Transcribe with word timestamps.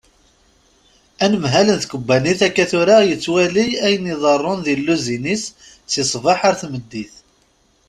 Anemhal 1.23 1.67
n 1.71 1.77
tkebbanit 1.83 2.39
akka 2.47 2.65
tura 2.71 2.97
yettwali 3.09 3.65
ayen 3.85 4.11
iḍerrun 4.13 4.59
di 4.65 4.73
lluzin-is 4.79 5.43
si 5.91 6.03
sbeḥ 6.11 6.39
ar 6.49 6.55
tmeddit. 6.61 7.13